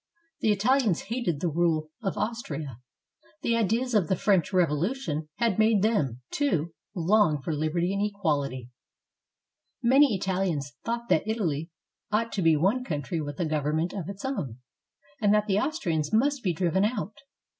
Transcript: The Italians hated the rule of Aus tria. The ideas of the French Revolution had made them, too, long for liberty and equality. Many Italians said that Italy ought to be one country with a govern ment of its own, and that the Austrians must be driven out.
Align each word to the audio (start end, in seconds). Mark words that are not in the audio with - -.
The 0.39 0.51
Italians 0.51 1.01
hated 1.13 1.41
the 1.41 1.47
rule 1.47 1.91
of 2.01 2.17
Aus 2.17 2.41
tria. 2.41 2.79
The 3.43 3.55
ideas 3.55 3.93
of 3.93 4.07
the 4.07 4.15
French 4.15 4.51
Revolution 4.51 5.29
had 5.35 5.59
made 5.59 5.83
them, 5.83 6.21
too, 6.31 6.73
long 6.95 7.39
for 7.43 7.53
liberty 7.53 7.93
and 7.93 8.03
equality. 8.03 8.71
Many 9.83 10.15
Italians 10.15 10.71
said 10.83 11.01
that 11.09 11.27
Italy 11.27 11.69
ought 12.11 12.31
to 12.31 12.41
be 12.41 12.55
one 12.55 12.83
country 12.83 13.21
with 13.21 13.39
a 13.39 13.45
govern 13.45 13.75
ment 13.75 13.93
of 13.93 14.09
its 14.09 14.25
own, 14.25 14.57
and 15.21 15.31
that 15.35 15.45
the 15.45 15.59
Austrians 15.59 16.11
must 16.11 16.41
be 16.41 16.51
driven 16.55 16.83
out. 16.83 17.17